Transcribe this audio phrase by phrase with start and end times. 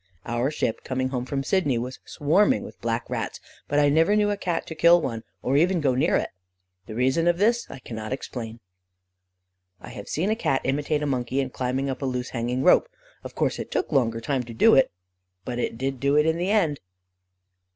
[0.25, 4.31] Our ship, coming home from Sydney, was swarming with black rats, but I never knew
[4.31, 6.31] a Cat to kill one, or even go near it.
[6.87, 8.61] The reason of this I cannot explain.
[9.79, 12.89] "I have seen a Cat imitate a monkey in climbing up a loose hanging rope.
[13.23, 14.91] Of course it took a longer time to do it,
[15.45, 16.79] but it did do it in the end."